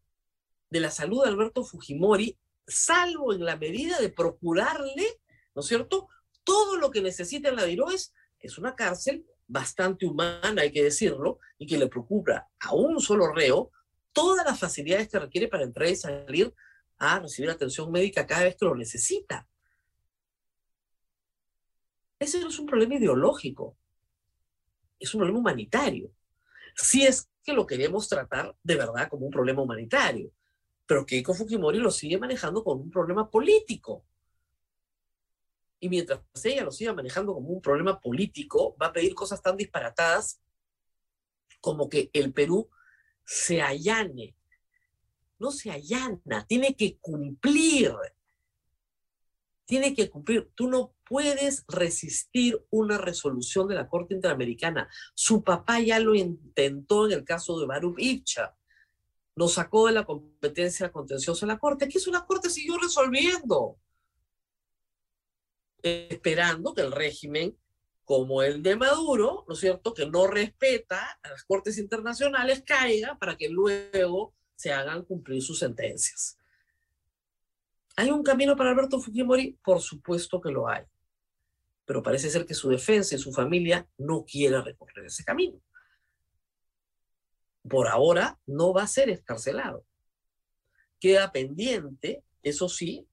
de 0.72 0.80
la 0.80 0.90
salud 0.90 1.24
de 1.24 1.30
Alberto 1.30 1.64
Fujimori, 1.64 2.36
salvo 2.66 3.34
en 3.34 3.46
la 3.46 3.58
medida 3.58 4.00
de 4.00 4.10
procurarle, 4.10 5.20
¿no 5.54 5.62
es 5.62 5.68
cierto?, 5.68 6.08
todo 6.44 6.78
lo 6.78 6.90
que 6.90 7.02
necesita 7.02 7.52
la 7.52 7.66
DIROES, 7.66 8.14
es 8.42 8.58
una 8.58 8.76
cárcel 8.76 9.26
bastante 9.48 10.06
humana, 10.06 10.62
hay 10.62 10.72
que 10.72 10.84
decirlo, 10.84 11.40
y 11.58 11.68
que 11.68 11.78
le 11.78 11.88
procura 11.88 12.50
a 12.60 12.74
un 12.74 13.00
solo 13.00 13.34
reo 13.34 13.72
todas 14.14 14.46
las 14.46 14.60
facilidades 14.60 15.10
que 15.10 15.20
requiere 15.20 15.48
para 15.48 15.64
entrar 15.64 15.88
y 15.90 15.96
salir 15.96 16.54
a 16.98 17.20
recibir 17.20 17.50
atención 17.50 17.92
médica 17.92 18.26
cada 18.26 18.44
vez 18.44 18.56
que 18.56 18.66
lo 18.66 18.76
necesita. 18.76 19.48
Ese 22.20 22.40
no 22.40 22.50
es 22.50 22.60
un 22.60 22.68
problema 22.68 22.96
ideológico, 22.96 23.76
es 25.00 25.14
un 25.14 25.20
problema 25.20 25.40
humanitario. 25.40 26.12
Si 26.76 27.04
es 27.04 27.30
que 27.44 27.54
lo 27.54 27.66
queremos 27.66 28.08
tratar 28.08 28.56
de 28.62 28.76
verdad 28.76 29.10
como 29.10 29.26
un 29.26 29.32
problema 29.32 29.64
humanitario, 29.64 30.32
pero 30.86 31.06
Keiko 31.06 31.34
Fujimori 31.34 31.80
lo 31.80 31.90
sigue 31.90 32.18
manejando 32.18 32.64
como 32.64 32.84
un 32.84 32.92
problema 32.92 33.30
político. 33.30 34.06
Y 35.82 35.90
mientras 35.90 36.22
ella 36.46 36.64
lo 36.64 36.72
siga 36.72 36.94
manejando 36.94 37.34
como 37.34 37.50
un 37.50 37.62
problema 37.62 38.00
político, 38.00 38.78
va 38.82 38.88
a 38.88 38.94
pedir 38.94 39.14
cosas 39.14 39.42
tan 39.42 39.58
disparatadas 39.58 40.40
como 41.60 41.90
que 41.90 42.10
el 42.14 42.32
Perú 42.32 42.70
se 43.26 43.62
allane 43.62 44.36
no 45.42 45.52
se 45.52 45.72
allana, 45.72 46.46
tiene 46.48 46.76
que 46.76 46.98
cumplir. 47.00 47.94
Tiene 49.66 49.94
que 49.96 50.10
cumplir. 50.10 50.52
Tú 50.54 50.70
no 50.70 50.94
puedes 51.04 51.66
resistir 51.68 52.64
una 52.70 52.98
resolución 52.98 53.68
de 53.68 53.76
la 53.76 53.90
Corte 53.90 54.14
Interamericana. 54.14 54.88
Su 55.16 55.44
papá 55.44 55.80
ya 55.80 56.00
lo 56.00 56.14
intentó 56.14 57.08
en 57.08 57.14
el 57.14 57.24
caso 57.26 57.60
de 57.60 57.66
Baruch 57.66 57.96
Ipcha. 57.98 58.56
Lo 59.36 59.48
sacó 59.48 59.88
de 59.88 59.94
la 59.94 60.06
competencia 60.06 60.92
contenciosa 60.92 61.46
de 61.46 61.54
la 61.54 61.60
Corte. 61.60 61.86
Aquí 61.86 61.98
es 61.98 62.08
una 62.08 62.26
Corte 62.26 62.50
siguió 62.50 62.78
resolviendo. 62.78 63.78
Esperando 65.84 66.74
que 66.74 66.82
el 66.82 66.92
régimen 66.92 67.58
como 68.12 68.42
el 68.42 68.62
de 68.62 68.76
Maduro, 68.76 69.46
¿no 69.48 69.54
es 69.54 69.60
cierto?, 69.62 69.94
que 69.94 70.06
no 70.06 70.28
respeta 70.28 71.20
a 71.24 71.30
las 71.30 71.44
cortes 71.44 71.78
internacionales, 71.78 72.62
caiga 72.66 73.18
para 73.18 73.38
que 73.38 73.48
luego 73.48 74.34
se 74.56 74.74
hagan 74.74 75.06
cumplir 75.06 75.42
sus 75.42 75.60
sentencias. 75.60 76.38
¿Hay 77.96 78.12
un 78.12 78.24
camino 78.24 78.56
para 78.56 78.72
Alberto 78.72 79.00
Fujimori? 79.00 79.58
Por 79.64 79.82
supuesto 79.82 80.42
que 80.42 80.52
lo 80.52 80.68
hay. 80.68 80.84
Pero 81.86 82.04
parece 82.04 82.30
ser 82.30 82.46
que 82.46 82.54
su 82.54 82.70
defensa 82.70 83.16
y 83.16 83.20
su 83.20 83.32
familia 83.32 83.88
no 83.98 84.26
quieren 84.26 84.64
recorrer 84.64 85.06
ese 85.06 85.24
camino. 85.24 85.60
Por 87.70 87.88
ahora 87.88 88.40
no 88.46 88.74
va 88.74 88.84
a 88.84 88.88
ser 88.88 89.10
escarcelado. 89.10 89.86
Queda 91.00 91.32
pendiente, 91.32 92.24
eso 92.44 92.70
sí, 92.70 93.08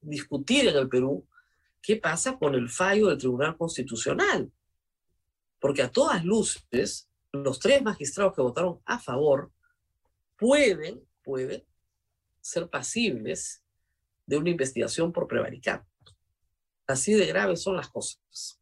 discutir 0.00 0.68
en 0.68 0.76
el 0.76 0.88
Perú 0.88 1.26
qué 1.82 1.96
pasa 1.96 2.38
con 2.38 2.54
el 2.54 2.70
fallo 2.70 3.08
del 3.08 3.18
Tribunal 3.18 3.56
Constitucional. 3.56 4.50
Porque 5.58 5.82
a 5.82 5.90
todas 5.90 6.24
luces, 6.24 7.10
los 7.32 7.58
tres 7.58 7.82
magistrados 7.82 8.34
que 8.34 8.42
votaron 8.42 8.80
a 8.84 8.98
favor 8.98 9.52
pueden, 10.36 11.04
pueden 11.22 11.64
ser 12.40 12.68
pasibles 12.68 13.62
de 14.26 14.36
una 14.38 14.50
investigación 14.50 15.12
por 15.12 15.26
prevaricar. 15.26 15.84
Así 16.86 17.12
de 17.12 17.26
graves 17.26 17.62
son 17.62 17.76
las 17.76 17.88
cosas. 17.88 18.60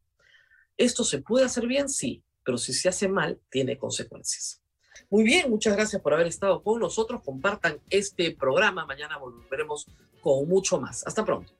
¿Esto 0.77 1.05
se 1.05 1.21
puede 1.21 1.45
hacer 1.45 1.67
bien? 1.67 1.89
Sí, 1.89 2.23
pero 2.45 2.59
si 2.59 2.73
se 2.73 2.89
hace 2.89 3.09
mal, 3.09 3.41
tiene 3.51 3.79
consecuencias. 3.79 4.63
Muy 5.09 5.25
bien, 5.25 5.51
muchas 5.51 5.75
gracias 5.75 6.01
por 6.01 6.15
haber 6.15 6.27
estado 6.27 6.63
con 6.63 6.81
nosotros. 6.81 7.23
Compartan 7.23 7.81
este 7.91 8.35
programa. 8.35 8.87
Mañana 8.87 9.19
volveremos 9.19 9.87
con 10.21 10.49
mucho 10.49 10.81
más. 10.81 11.07
Hasta 11.07 11.25
pronto. 11.25 11.60